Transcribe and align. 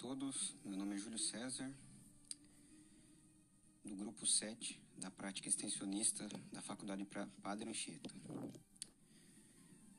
todos, 0.00 0.56
meu 0.64 0.78
nome 0.78 0.94
é 0.94 0.98
Júlio 0.98 1.18
César, 1.18 1.70
do 3.84 3.94
grupo 3.94 4.26
7 4.26 4.80
da 4.96 5.10
prática 5.10 5.46
extensionista 5.46 6.26
da 6.50 6.62
Faculdade 6.62 7.06
Padre 7.42 7.68
Anchieta. 7.68 8.08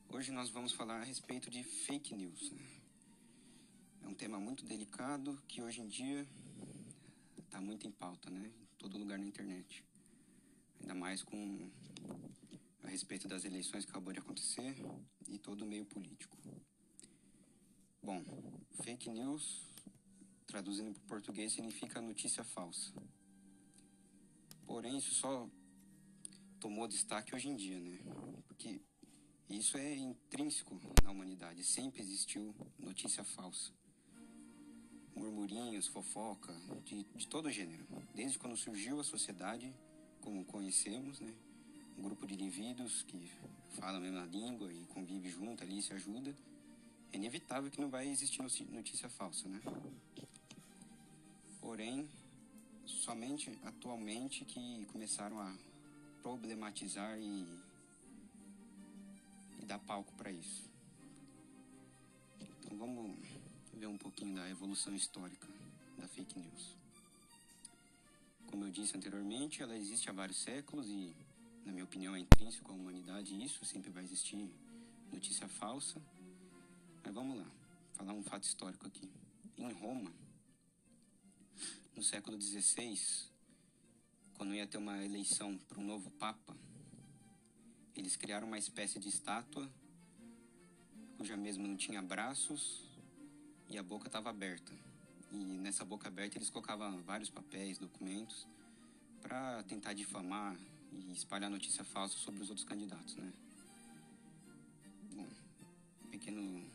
Hoje 0.09 0.31
nós 0.31 0.49
vamos 0.49 0.71
falar 0.71 1.01
a 1.01 1.03
respeito 1.03 1.51
de 1.51 1.63
fake 1.63 2.15
news. 2.15 2.51
É 4.01 4.07
um 4.07 4.15
tema 4.15 4.39
muito 4.39 4.65
delicado 4.65 5.39
que 5.47 5.61
hoje 5.61 5.81
em 5.81 5.87
dia 5.87 6.27
está 7.37 7.61
muito 7.61 7.85
em 7.85 7.91
pauta, 7.91 8.27
né? 8.31 8.51
Em 8.59 8.77
todo 8.79 8.97
lugar 8.97 9.19
na 9.19 9.27
internet. 9.27 9.85
Ainda 10.79 10.95
mais 10.95 11.21
com 11.21 11.69
a 12.83 12.87
respeito 12.87 13.27
das 13.27 13.45
eleições 13.45 13.85
que 13.85 13.91
acabou 13.91 14.11
de 14.11 14.17
acontecer 14.17 14.75
e 15.27 15.37
todo 15.37 15.61
o 15.61 15.67
meio 15.67 15.85
político. 15.85 16.35
Bom, 18.01 18.25
fake 18.81 19.07
news, 19.11 19.70
traduzindo 20.51 20.93
para 20.93 21.03
o 21.03 21.07
português, 21.07 21.53
significa 21.53 22.01
notícia 22.01 22.43
falsa. 22.43 22.91
Porém, 24.65 24.97
isso 24.97 25.13
só 25.15 25.49
tomou 26.59 26.87
destaque 26.87 27.33
hoje 27.33 27.47
em 27.47 27.55
dia, 27.55 27.79
né? 27.79 27.97
Porque 28.47 28.81
isso 29.49 29.77
é 29.77 29.95
intrínseco 29.95 30.77
na 31.03 31.11
humanidade. 31.11 31.63
Sempre 31.63 32.01
existiu 32.01 32.53
notícia 32.77 33.23
falsa. 33.23 33.71
Murmurinhos, 35.15 35.87
fofoca, 35.87 36.53
de, 36.83 37.03
de 37.15 37.27
todo 37.27 37.49
gênero. 37.49 37.85
Desde 38.13 38.37
quando 38.37 38.57
surgiu 38.57 38.99
a 38.99 39.03
sociedade, 39.03 39.73
como 40.19 40.43
conhecemos, 40.45 41.19
né? 41.21 41.33
Um 41.97 42.03
grupo 42.03 42.27
de 42.27 42.33
indivíduos 42.33 43.03
que 43.03 43.31
fala 43.79 43.97
a 43.97 44.01
mesma 44.01 44.25
língua 44.25 44.71
e 44.71 44.85
convive 44.87 45.29
junto 45.29 45.63
ali, 45.63 45.81
se 45.81 45.93
ajuda 45.93 46.35
é 47.13 47.17
inevitável 47.17 47.69
que 47.69 47.79
não 47.79 47.89
vai 47.89 48.07
existir 48.07 48.41
notícia 48.69 49.09
falsa, 49.09 49.47
né? 49.49 49.59
Porém, 51.71 52.05
somente 52.85 53.57
atualmente 53.63 54.43
que 54.43 54.85
começaram 54.91 55.39
a 55.39 55.55
problematizar 56.21 57.17
e, 57.17 57.47
e 59.57 59.65
dar 59.65 59.79
palco 59.79 60.11
para 60.15 60.29
isso. 60.29 60.69
Então 62.59 62.77
vamos 62.77 63.17
ver 63.73 63.87
um 63.87 63.97
pouquinho 63.97 64.35
da 64.35 64.49
evolução 64.49 64.93
histórica 64.93 65.47
da 65.97 66.09
fake 66.09 66.37
news. 66.37 66.75
Como 68.47 68.65
eu 68.65 68.69
disse 68.69 68.97
anteriormente, 68.97 69.63
ela 69.63 69.77
existe 69.77 70.09
há 70.09 70.11
vários 70.11 70.39
séculos 70.39 70.89
e, 70.89 71.15
na 71.65 71.71
minha 71.71 71.85
opinião, 71.85 72.13
é 72.13 72.19
intrínseco 72.19 72.69
à 72.69 72.75
humanidade 72.75 73.41
isso, 73.41 73.63
sempre 73.63 73.89
vai 73.89 74.03
existir 74.03 74.45
notícia 75.09 75.47
falsa 75.47 76.01
mas 77.01 77.13
vamos 77.13 77.37
lá, 77.37 77.45
falar 77.93 78.11
um 78.11 78.23
fato 78.23 78.43
histórico 78.43 78.85
aqui. 78.87 79.09
Em 79.57 79.71
Roma, 79.71 80.11
no 82.01 82.05
século 82.05 82.41
XVI, 82.41 82.99
quando 84.33 84.55
ia 84.55 84.65
ter 84.65 84.79
uma 84.79 85.05
eleição 85.05 85.55
para 85.69 85.79
um 85.79 85.83
novo 85.83 86.09
papa, 86.09 86.57
eles 87.95 88.15
criaram 88.15 88.47
uma 88.47 88.57
espécie 88.57 88.97
de 88.97 89.07
estátua 89.07 89.71
cuja 91.15 91.37
mesma 91.37 91.67
não 91.67 91.77
tinha 91.77 92.01
braços 92.01 92.89
e 93.69 93.77
a 93.77 93.83
boca 93.83 94.07
estava 94.07 94.31
aberta. 94.31 94.73
E 95.31 95.35
nessa 95.35 95.85
boca 95.85 96.07
aberta 96.07 96.39
eles 96.39 96.49
colocavam 96.49 97.03
vários 97.03 97.29
papéis, 97.29 97.77
documentos 97.77 98.47
para 99.21 99.61
tentar 99.65 99.93
difamar 99.93 100.57
e 100.91 101.11
espalhar 101.11 101.51
notícia 101.51 101.83
falsa 101.83 102.17
sobre 102.17 102.41
os 102.41 102.49
outros 102.49 102.65
candidatos, 102.65 103.15
né? 103.15 103.31
Bom, 105.13 105.27
pequeno 106.09 106.65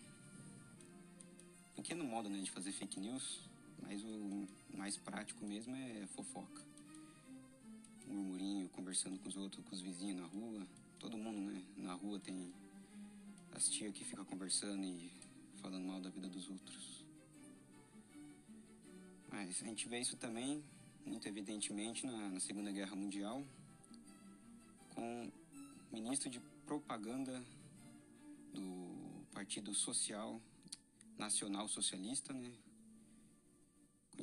pequeno 1.75 2.05
modo 2.05 2.29
né, 2.29 2.41
de 2.41 2.51
fazer 2.53 2.71
fake 2.71 3.01
news, 3.01 3.46
mas 3.83 4.03
o 4.05 4.49
mais 4.77 4.97
prático 4.97 5.45
mesmo 5.45 5.75
é 5.75 6.07
fofoca. 6.09 6.63
Murmurinho, 8.07 8.69
conversando 8.69 9.19
com 9.19 9.29
os 9.29 9.37
outros, 9.37 9.65
com 9.65 9.75
os 9.75 9.81
vizinhos 9.81 10.21
na 10.21 10.27
rua. 10.27 10.67
Todo 10.99 11.17
mundo, 11.17 11.51
né? 11.51 11.63
Na 11.77 11.95
rua 11.95 12.19
tem 12.21 12.53
as 13.53 13.69
tias 13.69 13.93
que 13.93 14.05
ficam 14.05 14.25
conversando 14.25 14.85
e 14.85 15.11
falando 15.57 15.85
mal 15.87 16.01
da 16.01 16.11
vida 16.11 16.29
dos 16.29 16.49
outros. 16.49 17.05
Mas 19.31 19.63
a 19.63 19.67
gente 19.67 19.89
vê 19.89 20.01
isso 20.01 20.17
também, 20.17 20.63
muito 21.05 21.27
evidentemente, 21.27 22.07
na, 22.07 22.31
na 22.31 22.41
Segunda 22.41 22.71
Guerra 22.71 22.95
Mundial, 22.95 23.45
com 24.95 25.31
o 25.91 25.95
ministro 25.95 26.31
de 26.31 26.41
propaganda 26.65 27.45
do 28.55 29.27
Partido 29.33 29.75
Social 29.75 30.41
nacional 31.19 31.69
socialista, 31.69 32.33
né? 32.33 32.53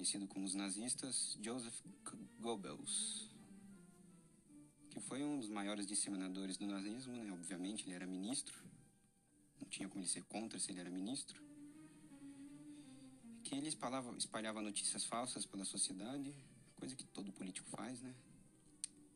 Conhecido 0.04 0.28
como 0.28 0.46
os 0.46 0.54
nazistas, 0.54 1.38
Joseph 1.42 1.80
Goebbels, 2.38 3.32
que 4.90 5.00
foi 5.00 5.24
um 5.24 5.40
dos 5.40 5.48
maiores 5.48 5.88
disseminadores 5.88 6.58
do 6.58 6.68
nazismo, 6.68 7.14
né? 7.14 7.32
obviamente 7.32 7.86
ele 7.86 7.94
era 7.94 8.06
ministro, 8.06 8.62
não 9.62 9.70
tinha 9.70 9.88
como 9.88 10.02
ele 10.04 10.10
ser 10.10 10.22
contra 10.26 10.60
se 10.60 10.72
ele 10.72 10.82
era 10.82 10.90
ministro, 10.90 11.42
que 13.46 13.56
ele 13.56 13.70
espalhava, 13.70 14.14
espalhava 14.18 14.62
notícias 14.62 15.06
falsas 15.06 15.46
pela 15.46 15.64
sociedade, 15.64 16.36
coisa 16.76 16.98
que 16.98 17.06
todo 17.06 17.32
político 17.32 17.70
faz, 17.70 18.02
né? 18.02 18.14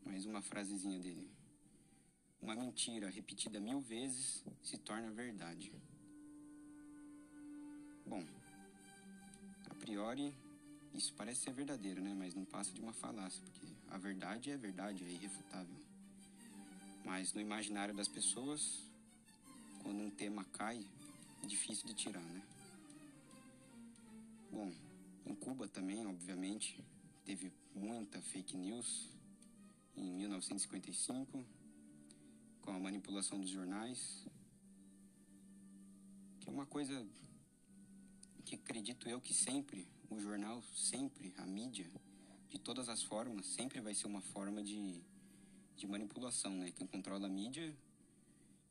Mais 0.05 0.25
uma 0.25 0.41
frasezinha 0.41 0.99
dele. 0.99 1.29
Uma 2.41 2.55
mentira 2.55 3.09
repetida 3.09 3.59
mil 3.59 3.81
vezes 3.81 4.41
se 4.63 4.77
torna 4.77 5.11
verdade. 5.11 5.69
Bom, 8.05 8.23
a 9.69 9.73
priori 9.75 10.33
isso 10.97 11.13
parece 11.13 11.41
ser 11.41 11.53
verdadeiro, 11.53 12.01
né? 12.01 12.13
Mas 12.13 12.33
não 12.33 12.43
passa 12.43 12.71
de 12.73 12.81
uma 12.81 12.91
falácia, 12.91 13.39
porque 13.43 13.67
a 13.89 13.97
verdade 13.97 14.49
é 14.49 14.57
verdade, 14.57 15.03
é 15.03 15.09
irrefutável. 15.09 15.75
Mas 17.05 17.33
no 17.33 17.39
imaginário 17.39 17.93
das 17.93 18.07
pessoas, 18.07 18.83
quando 19.83 20.01
um 20.01 20.09
tema 20.09 20.43
cai, 20.45 20.83
é 21.43 21.45
difícil 21.45 21.85
de 21.85 21.93
tirar, 21.93 22.23
né? 22.23 22.41
Bom, 24.51 24.73
em 25.25 25.35
Cuba 25.35 25.67
também, 25.67 26.05
obviamente, 26.07 26.83
teve 27.23 27.53
muita 27.75 28.19
fake 28.21 28.57
news 28.57 29.09
em 29.95 30.11
1955, 30.13 31.45
com 32.61 32.71
a 32.71 32.79
manipulação 32.79 33.39
dos 33.39 33.49
jornais, 33.49 34.25
que 36.39 36.49
é 36.49 36.51
uma 36.51 36.65
coisa 36.65 37.05
que 38.45 38.55
acredito 38.55 39.07
eu 39.07 39.21
que 39.21 39.33
sempre, 39.33 39.87
o 40.09 40.19
jornal, 40.19 40.61
sempre, 40.73 41.33
a 41.37 41.45
mídia, 41.45 41.89
de 42.49 42.57
todas 42.57 42.87
as 42.89 43.03
formas, 43.03 43.45
sempre 43.45 43.81
vai 43.81 43.93
ser 43.93 44.07
uma 44.07 44.21
forma 44.21 44.63
de, 44.63 45.01
de 45.75 45.87
manipulação, 45.87 46.51
né? 46.51 46.71
Quem 46.71 46.87
controla 46.87 47.27
a 47.27 47.29
mídia, 47.29 47.75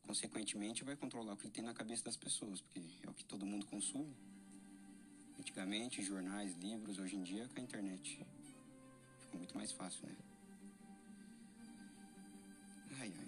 consequentemente, 0.05 0.83
vai 0.83 0.95
controlar 0.95 1.33
o 1.33 1.37
que 1.37 1.49
tem 1.49 1.63
na 1.63 1.73
cabeça 1.73 2.03
das 2.03 2.15
pessoas, 2.15 2.61
porque 2.61 2.81
é 3.03 3.09
o 3.09 3.13
que 3.13 3.23
todo 3.23 3.45
mundo 3.45 3.65
consome. 3.67 4.15
Antigamente, 5.39 6.01
jornais, 6.01 6.55
livros, 6.57 6.97
hoje 6.97 7.15
em 7.15 7.23
dia, 7.23 7.47
com 7.47 7.59
a 7.59 7.63
internet. 7.63 8.25
Ficou 9.19 9.37
muito 9.37 9.55
mais 9.55 9.71
fácil, 9.71 10.07
né? 10.07 10.15
Ai, 12.99 13.13
ai. 13.15 13.27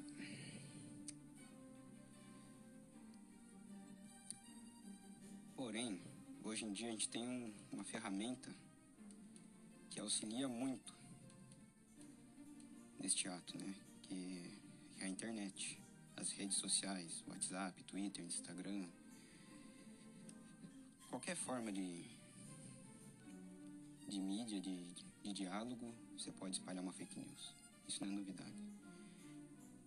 Porém, 5.56 6.02
hoje 6.50 6.66
em 6.66 6.74
dia 6.74 6.88
a 6.88 6.92
gente 6.92 7.08
tem 7.08 7.28
um, 7.28 7.54
uma 7.72 7.84
ferramenta 7.84 8.52
que 9.92 10.00
auxilia 10.00 10.48
muito 10.48 10.96
neste 13.00 13.28
ato, 13.28 13.56
né? 13.58 13.76
Que, 14.02 14.60
que 14.96 15.04
é 15.04 15.06
a 15.06 15.08
internet, 15.08 15.80
as 16.18 16.32
redes 16.32 16.58
sociais, 16.58 17.24
WhatsApp, 17.28 17.84
Twitter, 17.84 18.26
Instagram, 18.26 18.88
qualquer 21.10 21.36
forma 21.36 21.72
de, 21.72 22.04
de 24.08 24.20
mídia, 24.20 24.60
de, 24.60 24.92
de 25.24 25.34
diálogo, 25.34 25.94
você 26.18 26.32
pode 26.32 26.56
espalhar 26.56 26.84
uma 26.84 26.94
fake 26.94 27.20
news. 27.20 27.54
Isso 27.88 28.04
não 28.04 28.12
é 28.12 28.16
novidade. 28.16 28.64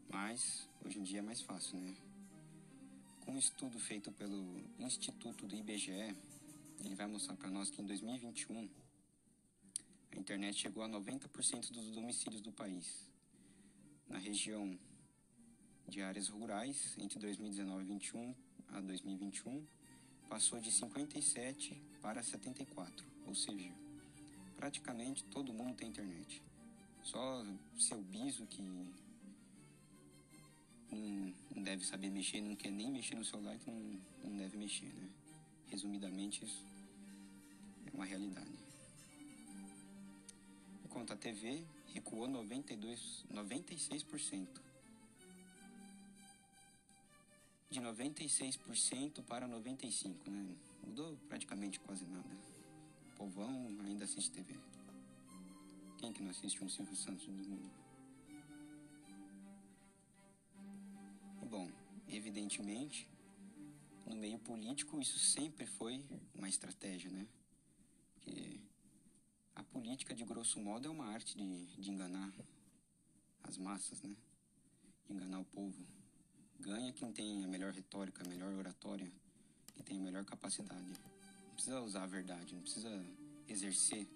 Mas 0.09 0.69
hoje 0.85 1.01
em 1.01 1.03
dia 1.03 1.19
é 1.19 1.23
mais 1.23 1.41
fácil, 1.41 1.81
né? 1.81 1.97
Com 3.25 3.33
um 3.33 3.39
estudo 3.39 3.81
feito 3.81 4.13
pelo 4.13 4.63
Instituto 4.79 5.47
do 5.47 5.57
IBGE, 5.57 6.15
ele 6.87 6.95
vai 6.95 7.07
mostrar 7.07 7.37
para 7.37 7.51
nós 7.51 7.71
que 7.71 7.81
em 7.81 7.87
2021 7.87 8.69
a 10.13 10.17
internet 10.19 10.59
chegou 10.59 10.83
a 10.83 10.89
90% 10.89 11.71
dos 11.71 11.91
domicílios 11.91 12.41
do 12.41 12.53
país. 12.53 13.09
Na 14.09 14.19
região 14.19 14.79
de 15.89 16.03
áreas 16.03 16.29
rurais, 16.29 16.97
entre 16.99 17.19
2019 17.19 17.85
21 17.85 18.35
a 18.69 18.81
2021, 18.81 19.67
passou 20.29 20.61
de 20.61 20.71
57 20.71 21.81
para 22.01 22.23
74, 22.23 23.07
ou 23.27 23.35
seja, 23.35 23.73
praticamente 24.57 25.25
todo 25.25 25.53
mundo 25.53 25.77
tem 25.77 25.89
internet. 25.89 26.43
Só 27.03 27.45
seu 27.79 28.01
biso 28.03 28.47
que 28.47 28.63
não, 28.63 28.93
deve 31.63 31.85
saber 31.85 32.11
mexer, 32.11 32.41
não 32.41 32.55
quer 32.55 32.71
nem 32.71 32.91
mexer 32.91 33.15
no 33.15 33.25
celular, 33.25 33.59
que 33.59 33.71
não, 33.71 34.01
não 34.25 34.37
deve 34.37 34.57
mexer, 34.57 34.93
né? 34.95 35.09
Resumidamente, 35.73 36.45
isso 36.45 36.63
é 37.87 37.97
uma 37.97 38.05
realidade. 38.05 38.59
Enquanto 40.85 41.15
a 41.15 41.17
TV 41.17 41.65
recuou 41.95 42.29
92, 42.29 43.25
96%. 43.33 44.61
De 47.71 47.81
96% 47.81 49.23
para 49.23 49.49
95%, 49.49 50.29
né? 50.29 50.55
Mudou 50.87 51.17
praticamente 51.27 51.81
quase 51.81 52.05
nada. 52.05 52.37
O 53.15 53.17
povão 53.17 53.75
ainda 53.87 54.05
assiste 54.05 54.31
TV. 54.31 54.55
Quem 55.97 56.13
que 56.13 56.23
não 56.23 56.33
assiste 56.33 56.63
um 56.63 56.69
Silvio 56.69 56.95
Santos 56.95 57.25
do 57.25 57.33
mundo? 57.33 57.71
Bom, 61.49 61.71
evidentemente, 62.09 63.09
no 64.13 64.21
meio 64.21 64.39
político 64.39 65.01
isso 65.01 65.19
sempre 65.19 65.67
foi 65.67 66.05
uma 66.35 66.49
estratégia, 66.49 67.11
né? 67.11 67.27
Porque 68.15 68.61
a 69.55 69.63
política, 69.65 70.15
de 70.15 70.25
grosso 70.25 70.61
modo, 70.61 70.87
é 70.87 70.91
uma 70.91 71.07
arte 71.07 71.37
de, 71.37 71.67
de 71.81 71.91
enganar 71.91 72.33
as 73.45 73.57
massas, 73.57 74.03
né? 74.03 74.15
Enganar 75.09 75.41
o 75.41 75.45
povo. 75.45 75.83
Ganha 76.61 76.93
quem 76.93 77.13
tem 77.13 77.43
a 77.45 77.49
melhor 77.49 77.73
retórica, 77.73 78.23
a 78.25 78.29
melhor 78.29 78.53
oratória, 78.53 79.11
quem 79.75 79.83
tem 79.83 79.99
a 79.99 80.01
melhor 80.01 80.25
capacidade. 80.25 80.93
Não 81.47 81.55
precisa 81.55 81.81
usar 81.81 82.05
a 82.05 82.07
verdade, 82.07 82.55
não 82.55 82.63
precisa 82.63 83.05
exercer 83.49 84.07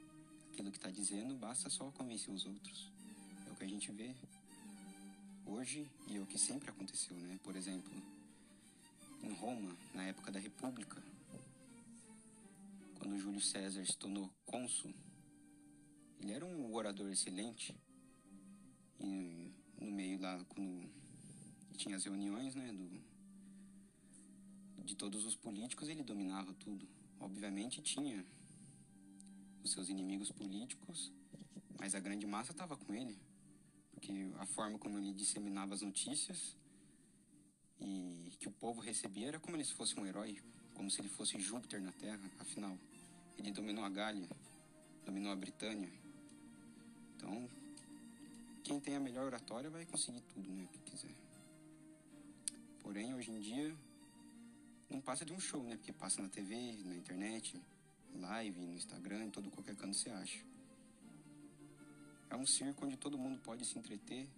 aquilo 0.52 0.70
que 0.70 0.78
está 0.78 0.90
dizendo, 0.90 1.34
basta 1.34 1.68
só 1.70 1.90
convencer 1.90 2.32
os 2.32 2.46
outros. 2.46 2.90
É 3.46 3.50
o 3.50 3.56
que 3.56 3.64
a 3.64 3.68
gente 3.68 3.90
vê 3.92 4.14
hoje 5.46 5.90
e 6.06 6.16
é 6.16 6.20
o 6.20 6.26
que 6.26 6.38
sempre 6.38 6.70
aconteceu, 6.70 7.16
né? 7.16 7.38
Por 7.42 7.56
exemplo, 7.56 7.92
em 9.26 9.34
Roma, 9.34 9.76
na 9.92 10.04
época 10.04 10.30
da 10.30 10.38
República, 10.38 11.02
quando 12.98 13.18
Júlio 13.18 13.40
César 13.40 13.84
se 13.84 13.96
tornou 13.96 14.30
cônsul, 14.44 14.94
ele 16.20 16.32
era 16.32 16.44
um 16.44 16.72
orador 16.74 17.10
excelente. 17.10 17.76
E 19.00 19.52
no 19.80 19.90
meio 19.90 20.20
lá, 20.20 20.42
quando 20.48 20.88
tinha 21.76 21.96
as 21.96 22.04
reuniões, 22.04 22.54
né, 22.54 22.72
do, 22.72 23.00
de 24.84 24.94
todos 24.94 25.24
os 25.24 25.34
políticos, 25.36 25.88
ele 25.88 26.02
dominava 26.02 26.54
tudo. 26.54 26.88
Obviamente 27.20 27.82
tinha 27.82 28.24
os 29.62 29.72
seus 29.72 29.88
inimigos 29.88 30.30
políticos, 30.30 31.12
mas 31.78 31.94
a 31.94 32.00
grande 32.00 32.26
massa 32.26 32.52
estava 32.52 32.76
com 32.76 32.94
ele, 32.94 33.18
porque 33.90 34.12
a 34.38 34.46
forma 34.46 34.78
como 34.78 34.98
ele 34.98 35.12
disseminava 35.12 35.74
as 35.74 35.82
notícias 35.82 36.56
e 37.80 38.32
que 38.38 38.48
o 38.48 38.52
povo 38.52 38.80
recebia 38.80 39.28
era 39.28 39.40
como 39.40 39.62
se 39.64 39.72
fosse 39.74 39.98
um 39.98 40.06
herói, 40.06 40.38
como 40.74 40.90
se 40.90 41.00
ele 41.00 41.08
fosse 41.08 41.38
Júpiter 41.38 41.80
na 41.80 41.92
Terra. 41.92 42.30
Afinal, 42.38 42.78
ele 43.38 43.50
dominou 43.50 43.84
a 43.84 43.88
Gália, 43.88 44.28
dominou 45.04 45.32
a 45.32 45.36
Britânia. 45.36 45.90
Então, 47.16 47.48
quem 48.62 48.80
tem 48.80 48.96
a 48.96 49.00
melhor 49.00 49.26
oratória 49.26 49.70
vai 49.70 49.84
conseguir 49.86 50.20
tudo, 50.22 50.50
né, 50.50 50.68
que 50.72 50.78
quiser. 50.90 51.14
Porém, 52.80 53.14
hoje 53.14 53.30
em 53.30 53.40
dia, 53.40 53.76
não 54.90 55.00
passa 55.00 55.24
de 55.24 55.32
um 55.32 55.40
show, 55.40 55.62
né, 55.62 55.76
porque 55.76 55.92
passa 55.92 56.20
na 56.22 56.28
TV, 56.28 56.54
na 56.84 56.96
internet, 56.96 57.60
live, 58.14 58.58
no 58.60 58.74
Instagram, 58.74 59.24
em 59.24 59.30
todo 59.30 59.50
qualquer 59.50 59.76
canto 59.76 59.94
você 59.94 60.10
acha. 60.10 60.44
É 62.30 62.36
um 62.36 62.46
circo 62.46 62.84
onde 62.84 62.96
todo 62.96 63.16
mundo 63.16 63.38
pode 63.40 63.64
se 63.64 63.78
entreter, 63.78 64.28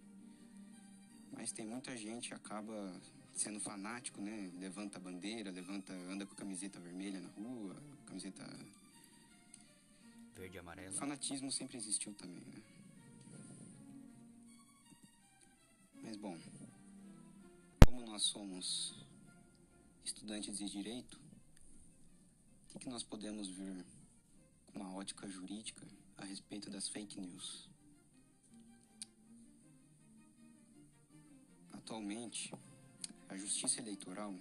mas 1.31 1.51
tem 1.51 1.65
muita 1.65 1.95
gente 1.97 2.29
que 2.29 2.35
acaba 2.35 2.99
sendo 3.35 3.59
fanático, 3.59 4.21
né? 4.21 4.51
Levanta 4.59 4.97
a 4.97 5.01
bandeira, 5.01 5.51
levanta, 5.51 5.93
anda 5.93 6.25
com 6.25 6.33
a 6.33 6.37
camiseta 6.37 6.79
vermelha 6.79 7.19
na 7.19 7.29
rua, 7.29 7.75
camiseta 8.05 8.43
verde 10.35 10.55
e 10.55 10.59
amarela. 10.59 10.91
Fanatismo 10.93 11.51
sempre 11.51 11.77
existiu 11.77 12.13
também, 12.13 12.43
né? 12.45 12.61
Mas 16.01 16.15
bom, 16.17 16.37
como 17.85 18.05
nós 18.05 18.23
somos 18.23 18.95
estudantes 20.03 20.57
de 20.57 20.69
direito, 20.69 21.19
o 22.65 22.71
que, 22.71 22.79
que 22.79 22.89
nós 22.89 23.03
podemos 23.03 23.47
ver 23.47 23.85
com 24.67 24.79
uma 24.79 24.95
ótica 24.95 25.27
jurídica 25.27 25.85
a 26.17 26.25
respeito 26.25 26.69
das 26.69 26.87
fake 26.87 27.19
news? 27.19 27.69
Atualmente, 31.73 32.53
a 33.29 33.37
Justiça 33.37 33.79
Eleitoral 33.79 34.33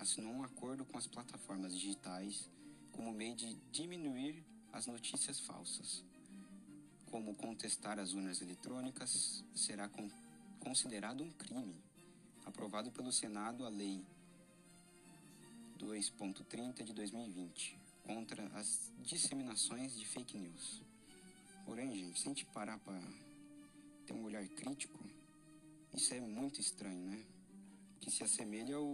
assinou 0.00 0.32
um 0.32 0.42
acordo 0.42 0.84
com 0.84 0.98
as 0.98 1.06
plataformas 1.06 1.72
digitais 1.78 2.50
como 2.90 3.12
meio 3.12 3.36
de 3.36 3.54
diminuir 3.70 4.44
as 4.72 4.86
notícias 4.86 5.38
falsas. 5.40 6.04
Como 7.10 7.34
contestar 7.36 7.98
as 7.98 8.12
urnas 8.12 8.40
eletrônicas 8.40 9.44
será 9.54 9.88
con 9.88 10.10
considerado 10.58 11.22
um 11.22 11.30
crime. 11.30 11.74
Aprovado 12.44 12.90
pelo 12.90 13.12
Senado 13.12 13.64
a 13.64 13.68
Lei 13.68 14.04
2.30 15.78 16.82
de 16.82 16.92
2020 16.92 17.78
contra 18.04 18.46
as 18.58 18.92
disseminações 18.98 19.96
de 19.96 20.04
fake 20.04 20.36
news. 20.36 20.82
Porém, 21.64 21.94
gente, 21.94 22.18
se 22.18 22.26
a 22.26 22.28
gente 22.30 22.44
parar 22.46 22.78
para 22.78 23.00
ter 24.04 24.12
um 24.12 24.24
olhar 24.24 24.46
crítico, 24.48 24.98
isso 25.94 26.12
é 26.12 26.20
muito 26.20 26.60
estranho, 26.60 27.06
né? 27.06 27.24
Que 28.00 28.10
se 28.10 28.24
assemelha 28.24 28.76
ao, 28.76 28.88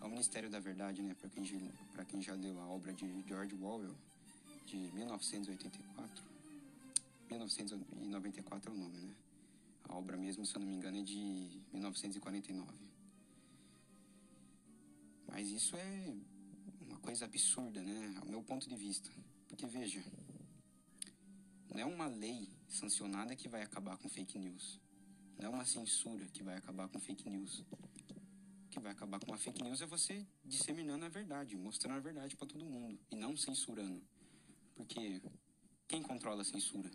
ao 0.00 0.10
Ministério 0.10 0.50
da 0.50 0.58
Verdade, 0.58 1.02
né? 1.02 1.14
Para 1.14 1.30
quem, 1.30 1.44
quem 2.08 2.22
já 2.22 2.34
leu 2.34 2.60
a 2.60 2.66
obra 2.66 2.92
de 2.92 3.22
George 3.26 3.54
Orwell, 3.54 3.96
de 4.66 4.76
1984. 4.76 6.24
1994 7.30 8.70
é 8.70 8.74
o 8.74 8.76
nome, 8.76 8.98
né? 8.98 9.14
A 9.88 9.96
obra 9.96 10.16
mesmo, 10.16 10.44
se 10.44 10.54
eu 10.54 10.60
não 10.60 10.66
me 10.66 10.74
engano, 10.74 10.98
é 10.98 11.02
de 11.02 11.60
1949. 11.72 12.70
Mas 15.28 15.48
isso 15.48 15.76
é 15.76 16.14
uma 16.80 16.98
coisa 16.98 17.24
absurda, 17.24 17.80
né? 17.82 18.14
Ao 18.20 18.26
meu 18.26 18.42
ponto 18.42 18.68
de 18.68 18.76
vista. 18.76 19.10
Porque 19.48 19.66
veja, 19.66 20.02
não 21.72 21.80
é 21.80 21.84
uma 21.84 22.06
lei 22.06 22.48
sancionada 22.68 23.34
que 23.34 23.48
vai 23.48 23.62
acabar 23.62 23.96
com 23.96 24.08
fake 24.08 24.38
news. 24.38 24.78
Não 25.38 25.46
é 25.46 25.48
uma 25.48 25.64
censura 25.64 26.26
que 26.26 26.42
vai 26.42 26.56
acabar 26.56 26.88
com 26.88 26.98
fake 26.98 27.28
news. 27.28 27.64
Que 28.72 28.80
vai 28.80 28.92
acabar 28.92 29.20
com 29.20 29.34
a 29.34 29.36
fake 29.36 29.62
news 29.62 29.82
é 29.82 29.86
você 29.86 30.26
disseminando 30.42 31.04
a 31.04 31.08
verdade, 31.10 31.54
mostrando 31.58 31.98
a 31.98 32.00
verdade 32.00 32.34
para 32.34 32.46
todo 32.46 32.64
mundo 32.64 32.98
e 33.10 33.16
não 33.16 33.36
censurando. 33.36 34.02
Porque 34.74 35.20
quem 35.86 36.02
controla 36.02 36.40
a 36.40 36.44
censura? 36.44 36.90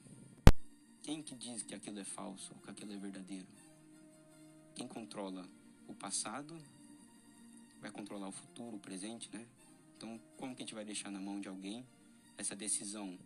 Quem 1.04 1.22
que 1.22 1.36
diz 1.36 1.62
que 1.62 1.76
aquilo 1.76 2.00
é 2.00 2.04
falso 2.04 2.52
ou 2.56 2.62
que 2.62 2.72
aquilo 2.72 2.94
é 2.94 2.98
verdadeiro? 2.98 3.48
Quem 4.74 4.88
controla 4.88 5.48
o 5.88 5.94
passado 5.94 6.60
vai 7.80 7.92
controlar 7.92 8.30
o 8.30 8.32
futuro, 8.32 8.78
o 8.78 8.80
presente, 8.80 9.30
né? 9.32 9.48
Então, 9.96 10.20
como 10.36 10.56
que 10.56 10.64
a 10.64 10.66
gente 10.66 10.74
vai 10.74 10.84
deixar 10.84 11.12
na 11.12 11.20
mão 11.20 11.40
de 11.40 11.48
alguém 11.48 11.86
essa 12.40 12.56
decisão 12.56 13.20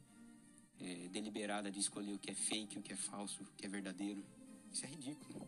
é, 0.78 1.08
deliberada 1.08 1.72
de 1.72 1.80
escolher 1.80 2.12
o 2.12 2.20
que 2.20 2.32
é 2.32 2.36
fake, 2.36 2.78
o 2.78 2.82
que 2.82 2.92
é 2.92 2.98
falso, 2.98 3.44
o 3.44 3.46
que 3.56 3.66
é 3.66 3.70
verdadeiro? 3.70 4.22
Isso 4.74 4.84
é 4.84 4.90
ridículo. 4.90 5.48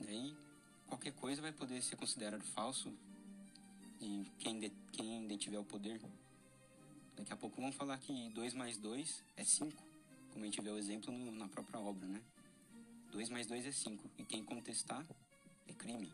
Daí, 0.00 0.43
qualquer 0.86 1.12
coisa 1.12 1.42
vai 1.42 1.52
poder 1.52 1.82
ser 1.82 1.96
considerado 1.96 2.42
falso 2.42 2.92
e 4.00 4.26
quem, 4.38 4.58
de, 4.58 4.70
quem 4.92 5.26
detiver 5.26 5.58
o 5.58 5.64
poder. 5.64 6.00
Daqui 7.16 7.32
a 7.32 7.36
pouco 7.36 7.60
vão 7.60 7.72
falar 7.72 7.98
que 7.98 8.30
2 8.30 8.54
mais 8.54 8.76
2 8.76 9.22
é 9.36 9.44
5, 9.44 9.82
como 10.32 10.44
a 10.44 10.46
gente 10.46 10.60
vê 10.60 10.70
o 10.70 10.78
exemplo 10.78 11.12
no, 11.12 11.30
na 11.32 11.48
própria 11.48 11.78
obra, 11.78 12.06
né? 12.06 12.22
2 13.12 13.28
mais 13.28 13.46
2 13.46 13.66
é 13.66 13.72
5, 13.72 14.10
e 14.18 14.24
quem 14.24 14.44
contestar 14.44 15.06
é 15.68 15.72
crime. 15.72 16.12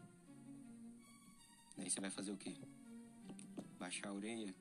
Daí 1.77 1.91
você 1.91 2.01
vai 2.01 2.11
fazer 2.11 2.31
o 2.31 2.37
quê? 2.37 2.55
Baixar 3.79 4.09
a 4.09 4.13
orelha 4.13 4.55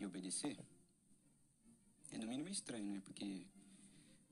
e 0.00 0.06
obedecer? 0.06 0.56
É 2.10 2.18
no 2.18 2.26
mínimo 2.26 2.48
estranho, 2.48 2.94
né? 2.94 3.02
Porque 3.04 3.46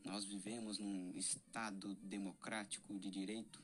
nós 0.05 0.25
vivemos 0.25 0.79
num 0.79 1.13
Estado 1.15 1.95
democrático 1.97 2.99
de 2.99 3.11
direito. 3.11 3.63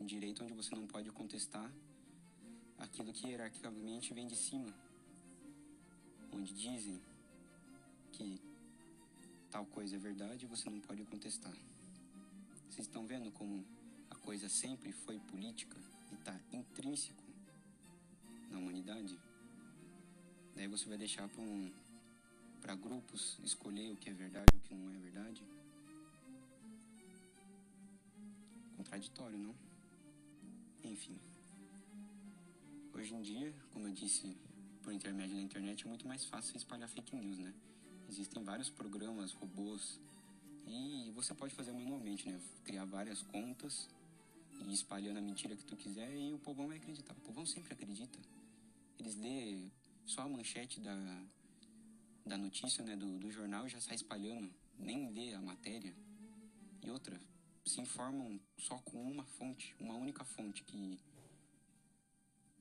Um 0.00 0.04
direito 0.04 0.44
onde 0.44 0.52
você 0.52 0.74
não 0.74 0.86
pode 0.86 1.10
contestar 1.10 1.70
aquilo 2.78 3.12
que 3.12 3.28
hierarquicamente 3.28 4.12
vem 4.12 4.26
de 4.26 4.36
cima. 4.36 4.72
Onde 6.32 6.52
dizem 6.52 7.00
que 8.12 8.40
tal 9.50 9.64
coisa 9.66 9.96
é 9.96 9.98
verdade 9.98 10.46
você 10.46 10.68
não 10.68 10.80
pode 10.80 11.02
contestar. 11.04 11.54
Vocês 12.68 12.86
estão 12.86 13.06
vendo 13.06 13.30
como 13.32 13.64
a 14.10 14.14
coisa 14.16 14.48
sempre 14.48 14.92
foi 14.92 15.18
política 15.18 15.78
e 16.12 16.14
está 16.14 16.38
intrínseco 16.52 17.24
na 18.50 18.58
humanidade? 18.58 19.18
Daí 20.54 20.66
você 20.68 20.86
vai 20.88 20.98
deixar 20.98 21.28
para 21.28 21.42
um 21.42 21.72
para 22.60 22.74
grupos 22.74 23.38
escolher 23.44 23.92
o 23.92 23.96
que 23.96 24.10
é 24.10 24.12
verdade 24.12 24.46
e 24.52 24.56
o 24.56 24.60
que 24.60 24.74
não 24.74 24.90
é 24.92 24.98
verdade? 24.98 25.42
Contraditório, 28.76 29.38
não? 29.38 29.65
Enfim. 30.86 31.18
Hoje 32.94 33.12
em 33.12 33.20
dia, 33.20 33.52
como 33.72 33.88
eu 33.88 33.92
disse 33.92 34.36
por 34.82 34.92
intermédio 34.92 35.34
da 35.34 35.42
internet 35.42 35.84
é 35.84 35.88
muito 35.88 36.06
mais 36.06 36.24
fácil 36.24 36.56
espalhar 36.56 36.88
fake 36.88 37.14
news, 37.16 37.38
né? 37.38 37.52
Existem 38.08 38.42
vários 38.44 38.70
programas, 38.70 39.32
robôs, 39.32 40.00
e 40.64 41.10
você 41.12 41.34
pode 41.34 41.52
fazer 41.54 41.72
manualmente, 41.72 42.28
né? 42.28 42.40
Criar 42.64 42.84
várias 42.84 43.20
contas 43.22 43.88
e 44.64 44.72
espalhando 44.72 45.18
a 45.18 45.20
mentira 45.20 45.56
que 45.56 45.64
tu 45.64 45.76
quiser 45.76 46.16
e 46.16 46.32
o 46.32 46.38
povão 46.38 46.68
vai 46.68 46.76
acreditar. 46.76 47.14
O 47.14 47.20
povão 47.20 47.44
sempre 47.44 47.72
acredita. 47.72 48.18
Eles 48.98 49.16
lê 49.16 49.68
só 50.04 50.22
a 50.22 50.28
manchete 50.28 50.78
da, 50.78 50.96
da 52.24 52.38
notícia, 52.38 52.84
né, 52.84 52.94
do, 52.94 53.18
do 53.18 53.30
jornal 53.30 53.68
já 53.68 53.80
sai 53.80 53.96
espalhando, 53.96 54.48
nem 54.78 55.10
lê 55.10 55.34
a 55.34 55.40
matéria. 55.42 55.92
E 56.80 56.90
outra, 56.90 57.20
se 57.66 57.80
informam 57.80 58.40
só 58.56 58.78
com 58.78 59.02
uma 59.02 59.24
fonte, 59.24 59.74
uma 59.80 59.94
única 59.94 60.24
fonte 60.24 60.62
que 60.62 61.00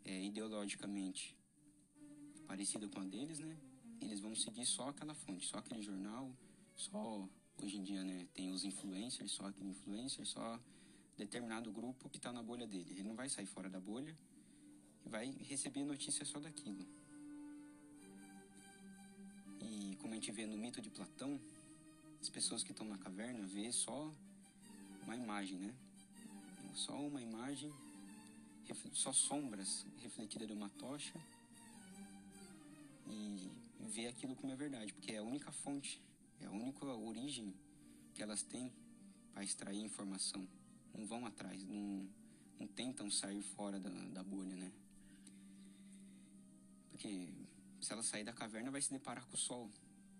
é 0.03 0.23
ideologicamente 0.23 1.37
parecida 2.47 2.87
com 2.89 2.99
a 2.99 3.05
deles, 3.05 3.39
né? 3.39 3.57
Eles 4.01 4.19
vão 4.19 4.35
seguir 4.35 4.65
só 4.65 4.89
aquela 4.89 5.13
fonte, 5.13 5.45
só 5.45 5.59
aquele 5.59 5.81
jornal, 5.81 6.35
só 6.75 7.29
hoje 7.61 7.77
em 7.77 7.83
dia, 7.83 8.03
né, 8.03 8.27
tem 8.33 8.51
os 8.51 8.65
influencers, 8.65 9.31
só 9.31 9.45
aquele 9.47 9.69
influencer, 9.69 10.25
só 10.25 10.59
determinado 11.15 11.71
grupo 11.71 12.09
que 12.09 12.17
está 12.17 12.31
na 12.33 12.43
bolha 12.43 12.67
dele. 12.67 12.91
Ele 12.91 13.03
não 13.03 13.15
vai 13.15 13.29
sair 13.29 13.45
fora 13.45 13.69
da 13.69 13.79
bolha 13.79 14.17
e 15.05 15.09
vai 15.09 15.31
receber 15.41 15.85
notícia 15.85 16.25
só 16.25 16.39
daquilo. 16.39 16.85
E 19.61 19.95
como 19.97 20.13
a 20.13 20.15
gente 20.15 20.31
vê 20.31 20.45
no 20.45 20.57
mito 20.57 20.81
de 20.81 20.89
Platão, 20.89 21.39
as 22.19 22.29
pessoas 22.29 22.63
que 22.63 22.71
estão 22.71 22.85
na 22.87 22.97
caverna 22.97 23.45
vê 23.45 23.71
só 23.71 24.13
uma 25.05 25.15
imagem, 25.15 25.57
né? 25.59 25.73
Só 26.73 26.93
uma 26.99 27.21
imagem, 27.21 27.71
só 28.91 29.13
sombras 29.13 29.85
refletidas 30.01 30.47
de 30.47 30.53
uma 30.53 30.69
tocha 30.69 31.13
e 33.07 33.49
vê 33.79 34.07
aquilo 34.07 34.35
como 34.35 34.51
é 34.51 34.55
verdade, 34.55 34.91
porque 34.91 35.11
é 35.11 35.17
a 35.17 35.23
única 35.23 35.51
fonte, 35.51 36.01
é 36.41 36.47
a 36.47 36.51
única 36.51 36.85
origem 36.85 37.53
que 38.13 38.21
elas 38.21 38.41
têm 38.41 38.73
para 39.33 39.43
extrair 39.43 39.79
informação. 39.79 40.45
Não 40.93 41.05
vão 41.05 41.25
atrás, 41.25 41.63
não, 41.63 42.09
não 42.59 42.67
tentam 42.67 43.09
sair 43.11 43.41
fora 43.41 43.79
da, 43.79 43.89
da 43.89 44.23
bolha, 44.23 44.55
né? 44.55 44.71
Porque 46.89 47.29
se 47.79 47.93
ela 47.93 48.01
sair 48.01 48.23
da 48.23 48.33
caverna, 48.33 48.71
vai 48.71 48.81
se 48.81 48.91
deparar 48.91 49.25
com 49.27 49.35
o 49.35 49.39
sol, 49.39 49.69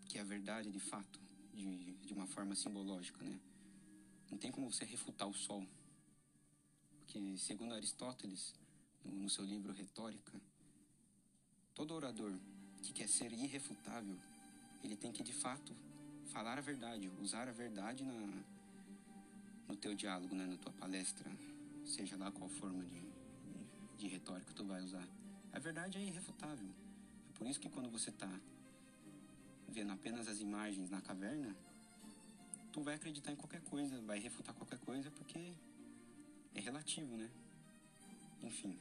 que 0.08 0.20
é 0.20 0.22
a 0.22 0.26
verdade 0.26 0.70
de 0.70 0.80
fato, 0.80 1.20
de, 1.54 1.94
de 1.94 2.14
uma 2.14 2.28
forma 2.28 2.54
simbológica, 2.56 3.24
né? 3.24 3.40
Não 4.30 4.38
tem 4.38 4.52
como 4.52 4.72
você 4.72 4.86
refutar 4.86 5.28
o 5.28 5.34
sol. 5.34 5.66
Porque, 7.00 7.38
segundo 7.38 7.74
Aristóteles, 7.74 8.54
no, 9.04 9.30
seu 9.30 9.46
livro 9.46 9.72
Retórica, 9.72 10.34
todo 11.74 11.94
orador 11.94 12.34
que 12.82 12.92
quer 12.94 13.08
ser 13.08 13.32
irrefutável, 13.32 14.18
ele 14.84 14.96
tem 14.96 15.12
que 15.12 15.24
de 15.24 15.34
fato 15.34 15.76
falar 16.28 16.58
a 16.58 16.62
verdade, 16.62 17.10
usar 17.22 17.48
a 17.48 17.52
verdade 17.52 18.04
na, 18.04 18.44
no 19.68 19.76
teu 19.76 19.96
diálogo, 19.96 20.36
né, 20.36 20.46
na 20.46 20.58
tua 20.58 20.74
palestra, 20.74 21.30
seja 21.86 22.18
lá 22.18 22.32
qual 22.32 22.50
forma 22.50 22.84
de, 22.86 23.02
de 23.98 24.08
retórica 24.08 24.54
tu 24.54 24.66
vai 24.66 24.82
usar. 24.82 25.08
A 25.54 25.60
verdade 25.60 25.98
é 25.98 26.02
irrefutável. 26.02 26.68
É 27.30 27.38
por 27.38 27.48
isso 27.48 27.60
que 27.60 27.70
quando 27.70 27.90
você 27.90 28.10
está 28.10 28.30
vendo 29.70 29.92
apenas 29.92 30.28
as 30.28 30.40
imagens 30.40 30.90
na 30.90 31.02
caverna, 31.02 31.56
tu 32.76 32.82
vai 32.82 32.96
acreditar 32.96 33.32
em 33.32 33.38
qualquer 33.38 33.62
coisa, 33.62 34.02
vai 34.02 34.20
refutar 34.20 34.54
qualquer 34.54 34.78
coisa 34.80 35.10
porque 35.12 35.54
é 36.54 36.60
relativo, 36.60 37.16
né? 37.16 37.30
Enfim. 38.44 38.78